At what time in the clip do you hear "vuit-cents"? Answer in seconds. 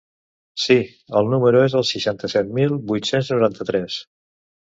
2.93-3.31